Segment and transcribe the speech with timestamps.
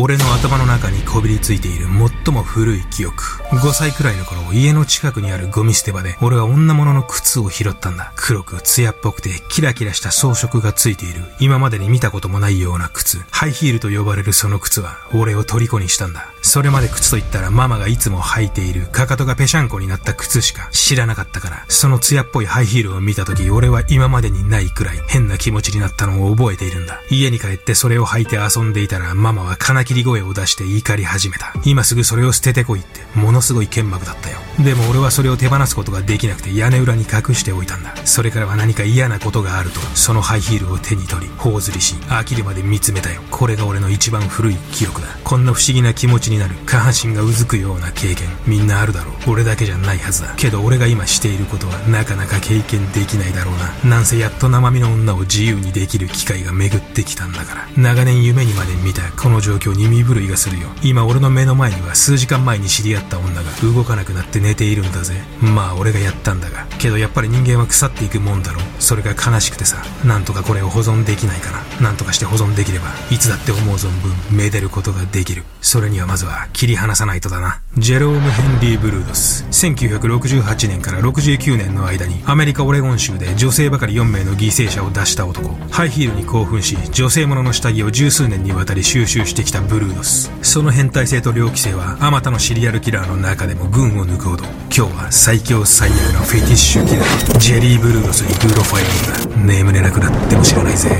[0.00, 1.86] 俺の頭の中にこびりついている
[2.24, 3.20] 最も古い記憶。
[3.50, 8.12] 5歳くらいの頃、家の近くにあるゴミ捨て場で、俺は女物の靴を拾ったんだ。
[8.14, 13.18] 黒く艶っぽくて、キラキラした装飾がついている、今までに見たこともないような靴。
[13.32, 16.28] ハイヒールと呼ばれるその靴は、俺を虜にしたんだ。
[16.48, 27.02] それまで靴と言ったらママがいつも履いている、かかとがぺしゃんこになった靴しか知らなかったから、その艶っぽいハイヒールを見た時、俺は今までにないくらい変な気持ちになったのを覚えているんだ。
[27.10, 31.52] 家に帰ってそれを履いて遊んでいたら、ママは金切り声を出して怒り始めた。
[31.66, 34.38] 今すぐそれを捨ててこいって、ものすごい剣幕だったよ。
[34.58, 37.94] でも俺はそれを手放すことができなくて屋根裏に隠しておいたんだ。
[38.04, 43.22] それからは何か嫌なことがあると、そのハイヒールを手に取り、頬ずりし、飽きるまで見つめたよ。
[43.30, 45.08] これが俺の一番古い記憶だ。
[45.22, 49.30] こんな不思議な気持ちになる、下半身がうずくような経験、みんなあるだろう。
[49.30, 50.34] 俺だけじゃないはずだ。
[50.36, 53.96] けど俺が今していることはなかなか経験できないだろうな。
[53.96, 57.68] なんせやっと生身の女を自由にできる機会が巡ってきたんだから。
[57.76, 60.68] 長年夢にまで見たこの状況に身震いがするよ。
[60.82, 65.14] 今俺の目の前には数時間前に知り合った女が動かなくなって寝ているんだぜ。
[65.42, 66.64] まあ俺がやったんだが。
[66.78, 68.64] けどやっぱり人間は腐っていくもんだろう。
[68.78, 69.84] それが悲しくてさ。
[70.06, 71.58] なんとかこれを保存できないかな。
[71.82, 75.44] なんとかして保存できれば、いつだって思う存分、めでることができる。
[75.60, 77.60] それにはまずは切り離さないとだな。
[77.80, 79.44] ジェローム・ヘンリー・ブルードス。
[79.50, 85.54] 1968年から69年の間にアメリカ・オレゴン州で女性ばかり4名の犠牲者を出した男。
[85.70, 90.30] ハイヒールに興奮し、女性ものの下着を十数年にわたり収集してきたブルードス。
[90.42, 94.44] その変態性と猟奇性は、あまたのシリアルキラーの中でも群を抜くほど、
[94.76, 98.84] 今日は最強最悪のフェティッシュキラー、ジェリー・ブルードスにグロファイ
[99.28, 100.90] リングが眠れなくなっても知らないぜ。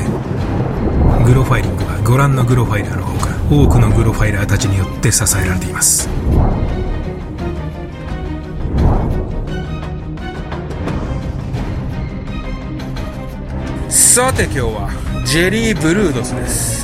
[1.24, 6.08] グロファイリングはご覧のグロファイラーのほか多くのグロファイラーたちによって支えられています
[13.88, 14.90] さて今日は
[15.24, 16.78] ジェリー・ブルードスです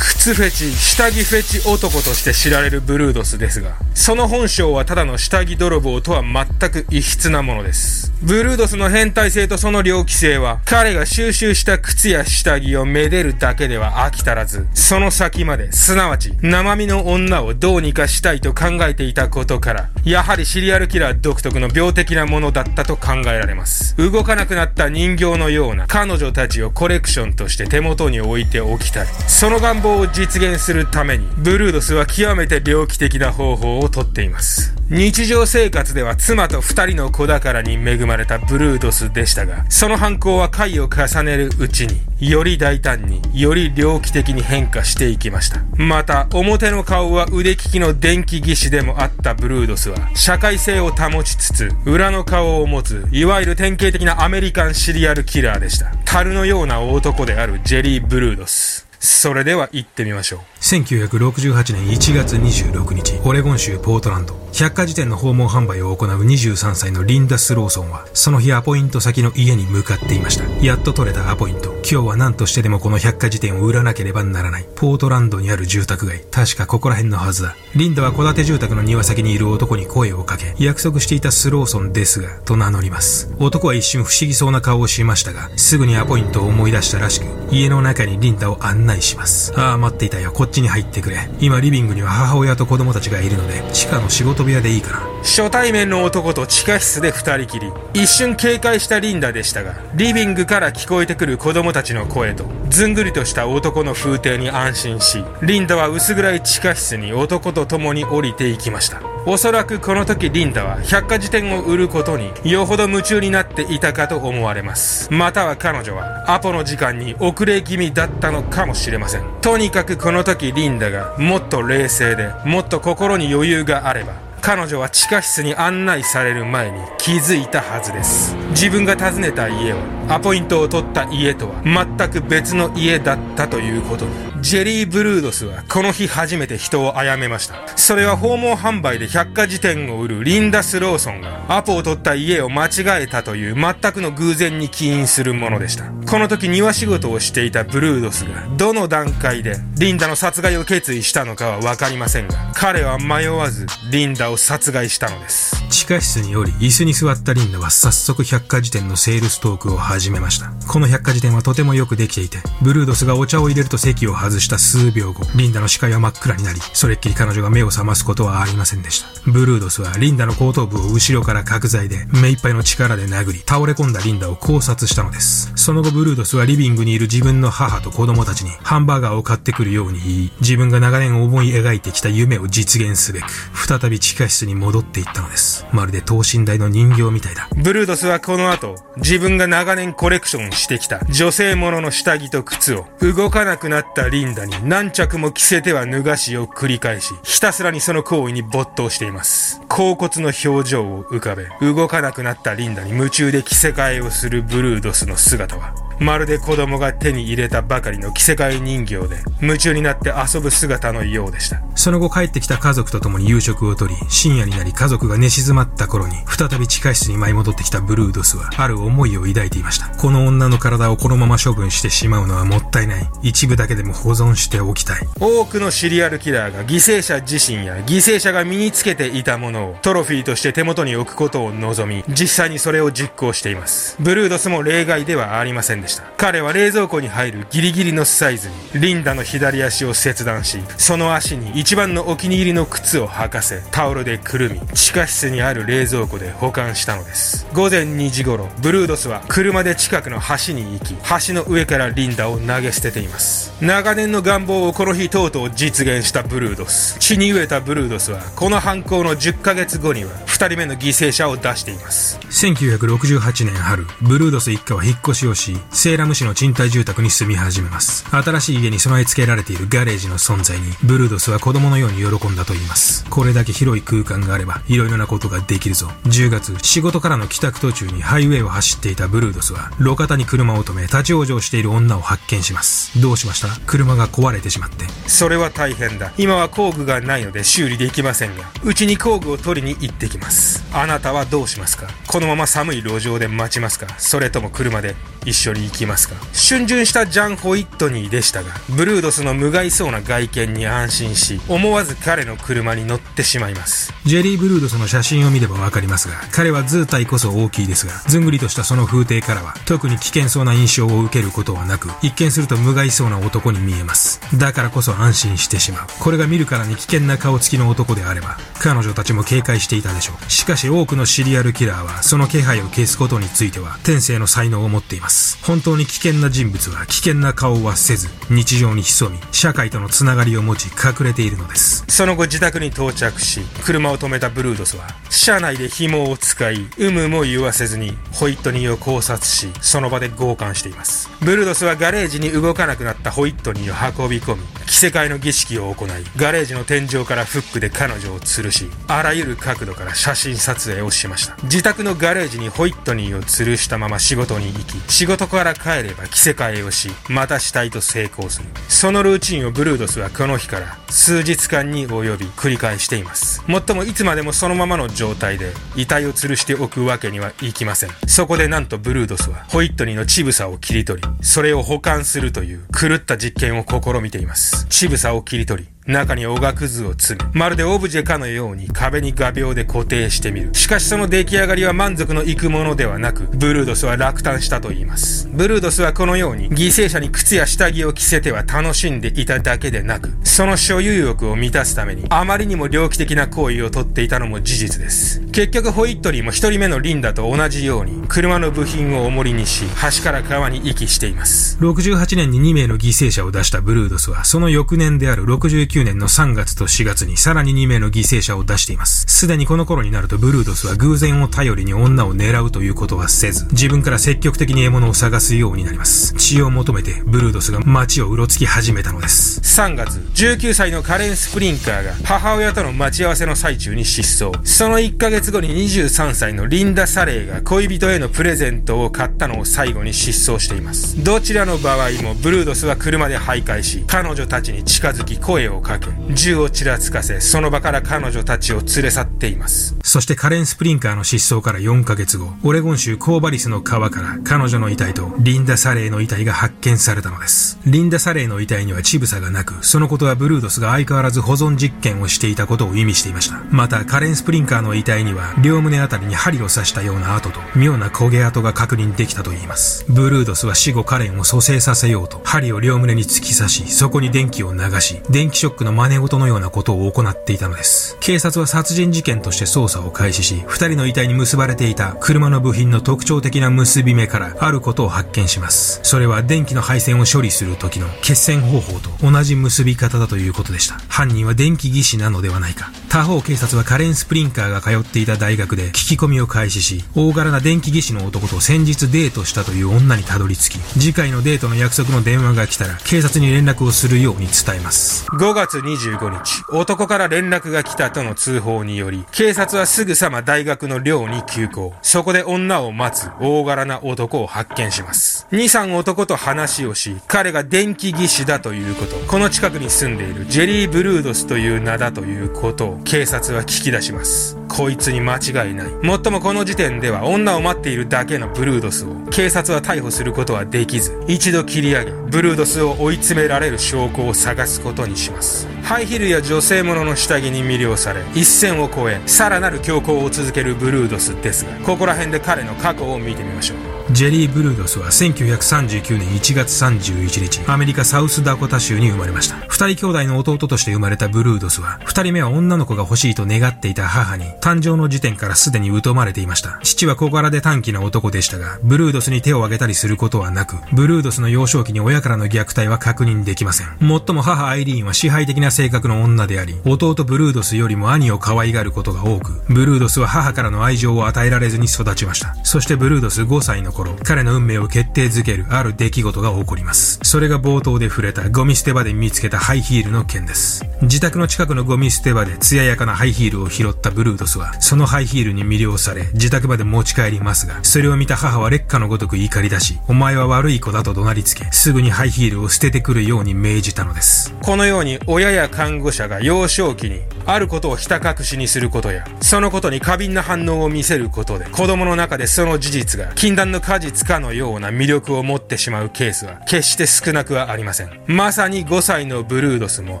[0.22, 8.01] 靴フェチ、下着フェチ男として知られるブルードスですが、その本性はただの下着泥棒とは全く異質なものです。
[8.24, 23.96] ブルードスの変態性とその猟奇性は、彼が収集した靴や下着をめでるだけでは飽き足らず、その先まで、すなわち、生身の女をどうにかしたいと考えていたことから、やはりシリアルキラー独特の病的なものだったと考えられます。
[23.96, 29.06] 動かなくなった人形のような彼女たちをコレクションとして手元に置いておきたい。
[29.26, 34.76] その願望を実現するために、ブルードスは極めて猟奇的な方法をとっています。
[34.94, 45.62] 日常生活では妻と二人の子宝に恵まれたブルードスでしたが、その犯行は回を重ねるうちに、より大胆に、より猟奇的に変化していきました。
[45.78, 55.86] また、表の顔は腕利きの電気技師でもあったブルードスは、社会性を保ちつつ、裏の顔を持つ、いわゆる典型的なアメリカンシリアルキラーでした。
[56.04, 58.92] 樽のような男であるジェリー・ブルードス。
[59.04, 60.40] それでは行ってみましょう。
[60.60, 64.34] 1968年1月26日、オレゴン州ポートランド。
[64.52, 70.44] 百科事典の訪問販売を行う23歳のリンダ・スローソンは、その日アポイント先の家に向かっていました。
[70.62, 71.70] やっと取れたアポイント。
[71.90, 74.66] 今日は何としてでもこの百科事典を売らなければならない。
[74.76, 76.20] ポートランドにある住宅街。
[76.30, 77.56] 確かここら辺のはずだ。
[77.74, 83.34] リンダは戸建て住宅の庭先にいる男に声をかけ、約束していたスローソンですが、と名乗ります。
[83.38, 89.54] 男は一瞬不思議そうな顔をしましたが、すぐにアポイントを思い出したらしく、家の中にリンダを案内します。
[89.56, 90.30] ああ、待っていたよ。
[90.30, 91.30] こっちに入ってくれ。
[91.40, 95.12] 今リビングには母親と子供たちがいるので、地下の仕事部屋でいいかな。
[95.22, 97.72] 初対面の男と地下室で二人きり。
[97.94, 109.00] 一瞬警戒したリンダでしたが、リビングから聞こえてくる子供たちの声と、ずんぐりとした男の風景に安心し、リンダは薄暗い地下室に男と共に降りていきました。
[109.24, 115.12] おそらくこの時リンダは百科事典を売ることによほど夢中になっていたかと思われます。
[115.12, 119.24] または彼女はアポの時間に遅れ気味だったのかもしれません。
[119.40, 128.34] とにかくこの時リンダがもっと冷静でもっと心に余裕があれば彼女は地下室に案内される前に気づいたはずです。
[128.50, 134.31] 自分が訪ねた家はアポイントを取った家とは全く別の家だったということに。
[134.42, 137.54] ジェリー・ブルードスはこの日初めて人を殺めました。
[137.76, 145.84] それは訪問販売で百科事典を売るリンダ・スローソンがアポを取った家を間違えたという全くの偶然に起因するものでした。
[145.84, 155.62] この時庭仕事をしていたブルードスがどの段階でリンダの殺害を決意したのかはわかりませんが、彼は迷わずリンダを殺害したのです。
[155.70, 160.52] 地下室により椅子に座ったリンダは早速百科事典のセールストークを始めました。
[160.66, 169.08] この百科事典はとてもよくできていて、ブルードスがお茶を入れると席を外外した数秒後、リンダの視界は真っ暗になり、それっきり彼女が目を覚ますことはありませんでした。
[169.30, 175.52] ブルードスはリンダの後頭部を後ろから角材で目いっぱいの力で殴り、倒れ込んだリンダを考察したのです。
[175.54, 185.66] その後ブルードスはリビングにいる自分の母と子供たちにハンバーガーを買ってくるように言い、自分が長年思い描いてきた夢を実現すべく、再び地下室に戻っていったのです。
[185.72, 187.48] まるで等身大の人形みたいだ。
[187.56, 199.60] ブルードスはこの後、自分が長年コレクションしてきた女性ものの下着と靴を動かなくなったリンダリンダに何着も着せては脱がしを繰り返し、ひたすらにその行為に没頭しています。
[199.68, 211.62] 甲骨の表情を浮かべ、動かなくなったリンダに夢中で着せ替えをするブルードスの姿は、まるで子供が手に入れたばかりの着せ替え人形で、夢中になって遊ぶ姿のようでした。
[211.74, 219.86] その後帰ってきた家族と共に夕食をとり、深夜になり家族が寝静まった頃に、再び地下室に舞い戻ってきたブルードスは、ある思いを抱いていました。
[219.96, 223.08] この女の体をこのまま処分してしまうのはもったいない。
[223.22, 225.08] 一部だけでも保存しておきたい。
[225.20, 233.96] 多くのシリアルキラーが犠牲者自身や犠牲者が身につけていたものをトロフィーとして手元に置くことを望み、実際にそれを実行しています。
[234.00, 235.91] ブルードスも例外ではありませんでした。
[236.16, 247.46] 彼は冷蔵庫に入るギリギリのサイズに、リンダの左足を切断し、その足に一番のお気に入りの靴を履かせ、タオルでくるみ、地下室にある冷蔵庫で保管したのです。
[247.52, 250.94] 午前2時頃、ブルードスは車で近くの橋に行き、
[251.26, 253.52] 橋の上からリンダを投げ捨てています。
[253.60, 256.98] 長年の願望をこの日とうとう実現したブルードス。
[257.00, 262.18] 血に飢えたブルードスは、この犯行の10ヶ月後には、2人目の犠牲者を出しています。
[262.30, 268.04] 1968年春、ブルードス一家は引っ越しをし、セーラム市の賃貸住宅に住み始めます。
[268.08, 273.04] 新しい家に備え付けられているガレージの存在に、ブルードスは子供のように喜んだと言います。
[273.10, 275.88] これだけ広い空間があれば、色々なことができるぞ。
[276.04, 283.02] 10月、仕事からの帰宅途中にハイウェイを走っていたブルードスは、路肩に車を止め、立ち往生している女を発見します。
[283.02, 283.48] どうしました？
[283.66, 284.84] 車が壊れてしまって。
[285.08, 286.12] それは大変だ。
[286.16, 290.62] 今は工具がないので修理できませんが、うちに工具を取りに行ってきます。
[290.72, 291.88] あなたはどうしますか？
[292.06, 293.88] このまま寒い路上で待ちますか？
[293.98, 294.94] それとも車で
[295.24, 303.92] 一緒に行きますか春巡したジャン・ホイットニーでしたが、ブルードスの無害そうな外見に安心し、思わず彼の車に乗ってしまいます。
[304.04, 314.20] ジェリー・ブルードスの写真を見ればわかりますが、彼は図体こそ大きいですが、ずんぐりとしたその風景からは、特に危険そうな印象を受けることはなく、一見すると無害そうな男に見えます。
[314.36, 315.86] だからこそ安心してしまう。
[315.98, 320.30] これが見るからに危険な顔つきの男であれば、彼女たちも警戒していたでしょう。
[320.30, 325.38] しかし多くのシリアルキラーは、その気配を消すことについては、天性の才能を持っています。
[325.52, 331.84] 本当に危険な人物は危険な顔はせず、日常に潜み、社会とのつながりを持ち隠れているのです。
[331.88, 341.10] その後自宅に到着し、車を止めたブルードスは、車内で紐を使い、有無も言わせずに、ホイットニーを考察し、その場で強姦しています。
[341.20, 351.36] ブルードスはガレージに動かなくなったホイットニーを運び込み、着せ替えの儀式を行い、ガレージの天井からフックで彼女を吊るし、あらゆる角度から写真撮影をしました。
[351.42, 358.48] 自宅のガレージにホイットニーを吊るしたまま仕事に行き、仕事からから帰れば着せ替えをし、また死体と成功する。
[358.68, 363.42] そのルーチンをブルードスはこの日から数日間に及び繰り返しています。
[363.48, 367.90] もっともいつまでもそのままの状態で遺体を吊るしておくわけにはいきません。
[368.06, 374.66] そこでなんとブルードスはホイットニーの乳房を切り取り、それを保管するという狂った実験を試みています。
[374.68, 380.54] 乳房を切り取り、中におがくずを詰め、まるでオブジェかのように壁に画鋲で固定してみる。
[380.54, 385.28] しかしその出来上がりは満足のいくものではなく、ブルードスは落胆したと言います。
[385.32, 395.20] ブルードスはこのように、犠牲者に靴や下着を着せては楽しんでいただけでなく、その所有欲を満たすために、あまりにも猟奇的な行為をとっていたのも事実です。
[395.32, 399.64] 結局ホイットリーも一人目のリンダと同じように、車の部品を重りにし、
[399.96, 401.58] 橋から川に遺棄しています。
[401.60, 409.06] 68年に2名の犠牲者を出したブルードスは、その翌年である69 9年の3月と4月にさらに2名の犠牲者を出しています。
[409.08, 416.12] すでにこの頃になるとブルードスは偶然を頼りに女を狙うということはせず、自分から積極的に獲物を探すようになります。
[416.18, 419.40] 血を求めてブルードスが街をうろつき始めたのです。
[419.40, 424.38] 3月、19歳のカレン・スプリンカーが母親との待ち合わせの最中に失踪。
[424.44, 431.02] その1ヶ月後に23歳のリンダ・サレーが恋人へのプレゼントを買ったのを最後に失踪しています。
[431.02, 439.76] どちらの場合もブルードスは車で徘徊し、彼女たちに近づき声をかけ、銃をちらつかせ、その場から彼女たちを連れ去っています。
[439.82, 447.58] そしてカレン・スプリンカーの失踪から4ヶ月後、オレゴン州コーバリスの川から彼女の遺体とリンダ・サレーの遺体が発見されたのです。
[447.64, 453.40] リンダ・サレーの遺体には乳房がなく、そのことはブルードスが相変わらず保存実験をしていたことを意味していました。
[453.50, 459.84] また、カレン・スプリンカーの遺体には、両胸あたりに針を刺したような跡と、妙な焦げ跡が確認できたといいます。
[459.88, 467.96] ブルードスは死後カレンを蘇生させようと、針を両胸に突き刺し、そこに電気を流し、電気ショックの真似事のようなことを行っていたのです。
[468.00, 475.80] 警察は殺人事件として捜査を開始し、二人の遺体に結ばれていた車の部品の特徴的な結び目からあることを発見します。
[475.82, 480.80] それは電気の配線を処理する時の決線方法と同じ結び方だということでした。
[480.88, 482.70] 犯人は電気技師なのではないか。
[482.88, 495.06] 他方警察はカレン・スプリンカーが通っていた大学で聞き込みを開始し、大柄な電気技師の男と先日デートしたという女にたどり着き、次回のデートの約束の電話が来たら警察に連絡をするように伝えます。
[495.12, 501.72] 5月月25日、男から連絡が来たとの通報により、警察はすぐさま大学の寮に急行。
[501.82, 505.26] そこで女を待つ大柄な男を発見します。
[505.32, 514.36] 2、3男と話をし、彼が電気技師だということ、この近くに住んでいるジェリー・ブルードスという名だということを警察は聞き出します。
[514.48, 515.70] こいつに間違いない。
[515.82, 525.31] もっともこの時点では女を待っているだけのブルードスを警察は逮捕することはできず、一度切り上げ、ブルードスを追い詰められる証拠を探すことにします。
[525.62, 533.81] ハイヒルや女性ものの下着に魅了され、一線を越え、さらなる強行を続けるブルードスですが、ここら辺で彼の過去を見てみましょう。
[533.92, 539.36] ジェリー・ブルードスは1939年1月31日、アメリカサウスダコタ州に生まれました。
[539.48, 546.58] 二人兄弟の弟として生まれたブルードスは、二人目は女の子が欲しいと願っていた母に、誕生の時点からすでに疎まれていました。
[546.62, 553.76] 父は小柄で短気な男でしたが、ブルードスに手を挙げたりすることはなく、ブルードスの幼少期に親からの虐待は確認できません。
[553.80, 562.34] もっとも母アイリーンは支配的な性格の女であり、弟ブルードスよりも兄を可愛がることが多く、ブルードスは母からの愛情を与えられずに育ちました。
[562.42, 566.98] そしてブルードス5歳の頃、彼の運命を決定づけるある出来事が起こります。
[567.02, 570.64] それが冒頭で触れたゴミ捨て場で見つけたハイヒールの件です。
[570.82, 584.34] 自宅の近くのゴミ捨て場で艶やかなハイヒールを拾ったブルードスは、そのハイヒールに魅了され、自宅まで持ち帰りますが、それを見た母は劣化のごとく怒り出し、お前は悪い子だと怒鳴りつけ、すぐにハイヒールを捨ててくるように命じたのです。
[584.42, 597.90] このように親や看護者が幼少期にあることをひた隠しにすることや、そのことに過敏な反応を見せることで、子供の中でその事実が禁断の果実かのような魅力を持ってしまうケースは決して少なくはありません。
[598.06, 600.00] まさに5歳のブルードスも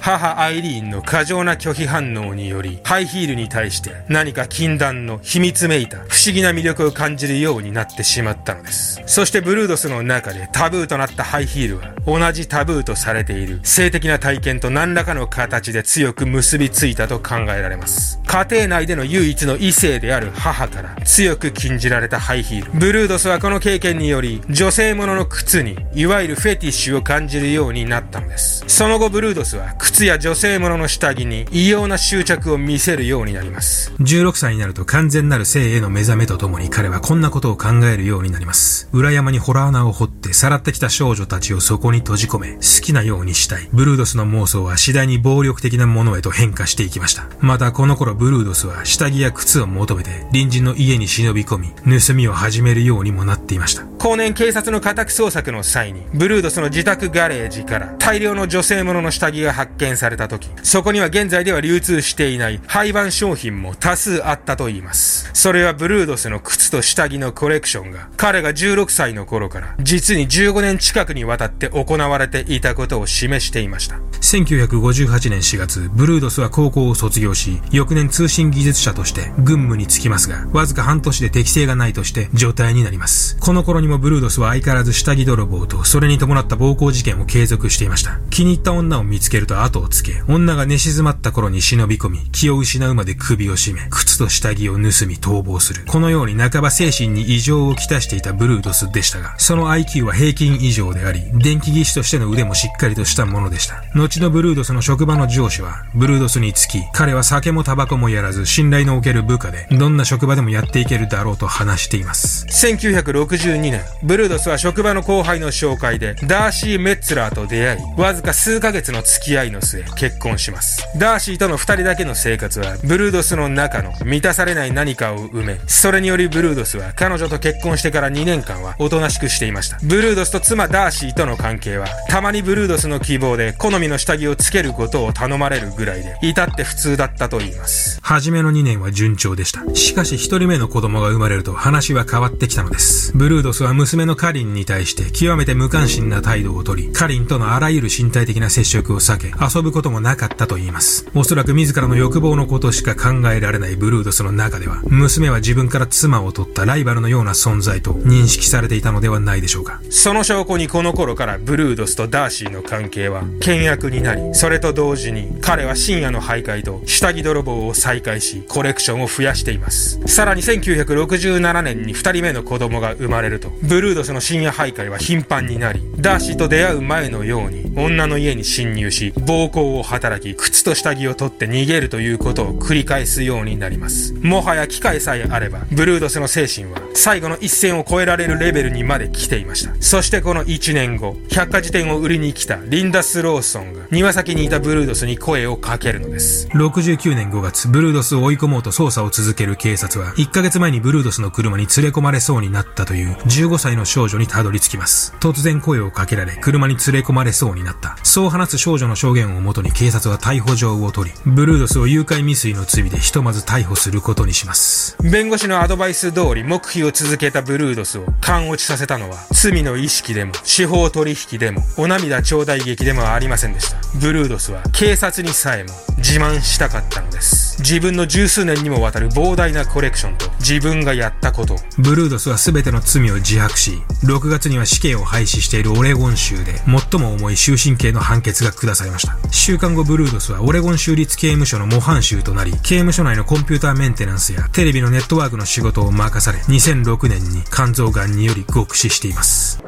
[0.00, 9.02] 母アイリーンの過剰な拒否反応により、ハイヒールに対して何か禁断の秘密めいた不思議な魅力を感じるようになってしまったのです。
[9.06, 18.20] そしてブルードスの中でタブーとなったハイヒールは同じタブーとされている性的な体験と何らかの形で強く結びついたと考えられます。
[18.26, 22.78] 家庭内での唯一の異性である母から強く禁じられたハイヒール。
[22.78, 28.64] ブルードスはこの経験により女性ものの靴にいわゆるフェティッシュを感じるようになったのです。
[28.68, 33.92] その後ブルードスは靴や女性ものの下着に異様な執着を見せるようになります。
[34.00, 38.88] 16歳になると完全なる性への目覚めとともに彼はこんなことを考えるようになります。
[38.92, 43.68] 裏山にホラー穴を掘ってさらってきた少女たちをそこに閉じ込め好きなようにしたい。
[43.72, 47.28] ブルードスの妄想は次第に暴力的なものへと変化していきました。
[47.40, 53.84] またこの頃ブルードスは下着や靴を求めて隣人の家に忍び込み盗みを始めるようにもなっていました。
[53.98, 65.30] 後年警察の家宅捜索の際にブルードスの自宅ガレージから大量の女性ものの下着が発見された時そこには現在では流通していない廃盤商品も多数あったと言います。
[65.34, 73.98] それはブルードスの靴と下着のコレクションが彼が16歳の頃から実に15年近くにわたって行われていたことを示していました。
[74.20, 83.36] 1958年4月、ブルードスは高校を卒業し、翌年通信技術者として軍務に就きますが、わずか半年で適性がないとして状態になります。
[83.40, 88.20] この頃にもブルードスは相変わらず下着泥棒と、それに伴った暴行事件を継続していました。
[88.30, 95.84] 気に入った女を見つけると後をつけ、女が寝静まった頃に忍び込み、気を失うまで首を絞め、靴と下着を盗み逃亡する。
[95.86, 103.82] このように半ば精神に異常をきたしていたブルードスでしたが、その IQ は平均以上であり、電気技師としての腕もしっかりとしたものでした。
[103.94, 112.46] 後のブルードスの職場の上司は、ブルードスにつき、彼は酒もタバコもやらず信頼のおける部下で、どんな職場でもやっていけるだろうと話しています。
[112.50, 120.86] 1962年、ブルードスは職場の後輩の紹介で、ダーシー・メッツラーと出会い、わずか数ヶ月の付き合いの末、結婚します。
[120.96, 129.78] ダーシーとの二人だけの生活は、ブルードスの中の満たされない何かを埋め、それによりブルードスは彼女と結婚してから2年間はおとなしくしていました。
[129.82, 137.98] ブルードスと妻ダーシーとの関係は、たまにブルードスの希望で好みの下着をつけることを頼まれるぐらいで、至って普通だったと言います。
[138.02, 139.64] 初めの2年は順調でした。
[139.74, 143.16] しかし1人目の子供が生まれると話は変わってきたのです。
[143.16, 151.06] ブルードスは娘のカリンに対して極めて無関心な態度をとり、カリンとのあらゆる身体的な接触を避け、遊ぶこともなかったと言います。
[151.14, 159.80] おそらく自らの欲望のことしか考えられないブルードスの中では、娘は自分から妻を取ったライバルのような存在と認識されていたのではないでしょうか。
[159.88, 170.00] その証拠にこの頃からブルードスとダーシーの関係は険悪になり、それと同時に彼は深夜の徘徊と下着泥棒を再開し、コレクションを増やしています。
[170.06, 184.14] さらに1967年に2人目の子供が生まれると、ブルードスの深夜徘徊は頻繁になり、ダーシーと出会う前のように女の家に侵入し、暴行を働き、靴と下着を取って逃げるということを繰り返すようになります。
[184.14, 189.74] もはや機会さえあれば、ブルードスの精神は最後の一線を越えられるレベルにまで来ていました。
[189.80, 196.47] そしてこの1年後、百科事典を売りに来たリンダ・スローソンが庭先にいたブルードスに声をかけるのです。
[196.54, 205.14] 69年5月、ブルードスを追い込もうと捜査を続ける警察は、1ヶ月前にブルードスの車に連れ込まれそうになったという15歳の少女にたどり着きます。
[205.20, 207.96] 突然声をかけられ、車に連れ込まれそうになった。
[208.02, 214.96] そう話す少女の証言をもとに警察は逮捕状を取り、ブルードスを誘拐未遂の罪でひとまず逮捕することにします。
[215.02, 223.78] 弁護士のアドバイス通り黙秘を続けたブルードスを勘落ちさせたのは、罪の意識でも、司法取引でも、お涙頂戴劇でもありませんでした。
[224.00, 227.58] ブルードスは警察にさえも自慢したかったのです。
[227.60, 236.54] 自分の十数年にもわたる膨大なコレクションと自分がやったことブルードスは全ての罪を自白し、6月には死刑を廃止しているオレゴン州で
[236.90, 239.16] 最も重い終身刑の判決が下されました。
[239.30, 249.62] 週間後ブルードスはオレゴン州立刑務所の模範囚となり、刑務所内のコンピューターメンテナンスやテレビのネットワークの仕事を任され、2006年に肝臓癌により極死しています。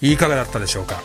[0.00, 1.02] いかがだったでしょうか？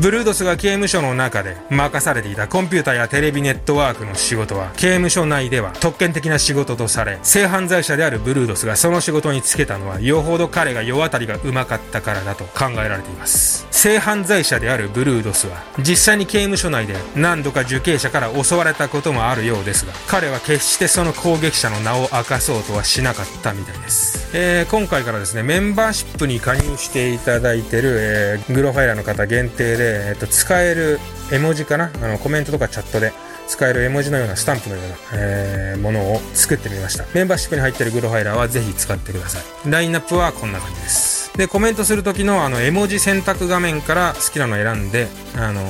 [0.00, 13.66] ブルードスが刑務所の中で任されていたコンピューターやテレビネットワークの仕事は刑務所内では特権的な仕事とされ性犯罪者であるブルードスがその仕事に就けたのはよほど彼が世渡りがうまかったからだと考えられています。
[13.84, 30.98] 性犯罪者であるブルードスは実際に刑務所内で何度か受刑者から襲われたこともあるようですが彼は決してその攻撃者の名を明かそうとはしなかったみたいです、えー、今回からですねメンバーシップに加入していただいてる、えー、グロファイラーの方限定でで、えっと、使える
[31.30, 31.90] 絵文字かな？
[32.02, 33.12] あの、コメントとかチャットで
[33.46, 37.04] 使える絵文字のようなスタンプのような、えー、ものを作ってみました。
[37.12, 39.70] メンバーシップに入ってるグロファイラーはぜひ使ってください。
[39.70, 41.36] ラインナップはこんな感じです。
[41.36, 45.62] で、コメントする時のあの、絵文字選択画面から好きなの選んで、あの、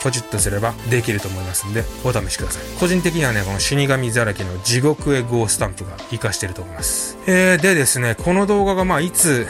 [0.00, 2.62] ポチッとすればできると思いますんで、お試しください。
[2.78, 7.18] 個人的にはね、この死神ざらきの地獄へゴースタンプが活かしてると思います。
[7.26, 9.48] えー、でですね、この動画がまあ、いつ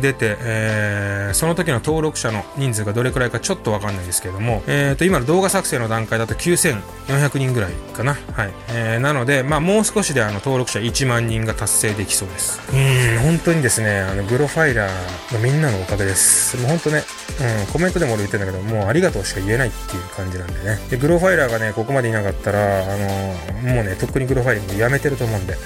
[0.00, 8.14] 出て、えー、その時の登録者の人数がどれくらいかちょっとわかんないですけども、えー、と、今の動画作成の段階だと9400人ぐらいかな。
[8.14, 8.52] はい。
[8.68, 12.60] えー、なので、まあ、もう少しであの、登録者1万人が達成できそうです。
[12.72, 16.56] うん、本当にですね、あの、グロファイラーのみんなのおかげです。
[16.58, 17.02] もう本当ね、
[17.40, 20.78] うん、コメントでも俺言ってんだけど、もうありがとうしか言えないっていう感じなんでね。
[20.90, 25.58] で、グロファイラーがね、ここまでいなかったら、あの、もうね、とっくにグロファイリングやめてると思うんで、うん。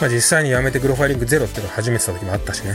[0.00, 2.74] まあ、実際にやめてグロファイリングゼロっていうのを始めてた時もあったしね。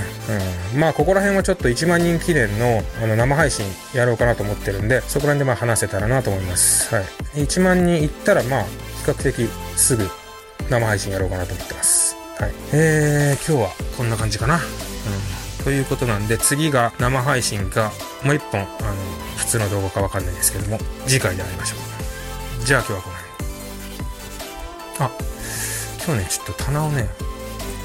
[0.68, 0.68] うん。
[0.75, 6.93] まあ、ここら辺はちょっと1万人記念のあの生配信やろうかなと思ってるんで、そこら辺でまあ話せたらなと思います。
[6.93, 7.05] はい。
[7.35, 8.69] 1万人いったら、まあ、比
[9.05, 10.07] 較的すぐ
[10.69, 12.15] 生配信やろうかなと思ってます。
[12.39, 12.51] はい。
[12.73, 14.55] えー、今日はこんな感じかな。
[14.55, 15.63] うん。
[15.63, 17.91] ということなんで、次が生配信か、
[18.23, 18.69] もう一本、あの、
[19.37, 21.75] 普通の動画かわかんないですけども、次回で会いましょ
[22.61, 22.65] う。
[22.65, 23.29] じゃあ今日はこの辺。
[24.99, 25.11] あ、
[26.05, 27.09] 今日ね、ちょっと棚をね、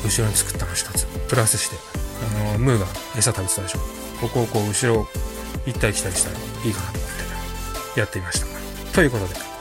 [0.05, 1.07] 後ろに作ったの一つ。
[1.29, 1.94] プラスして。
[2.23, 3.79] あのムーが餌食べてたでしょ。
[4.21, 5.07] ここをこう後ろ
[5.67, 8.47] 行ったり来たりしたらいいかなと思ってやってみました。
[8.93, 9.54] ということで。